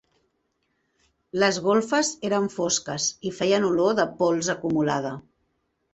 Les 1.43 1.59
golfes 1.67 2.09
eren 2.31 2.49
fosques 2.55 3.05
i 3.31 3.35
feien 3.41 3.69
olor 3.69 3.95
de 4.01 4.07
pols 4.23 4.51
acumulada. 4.55 5.17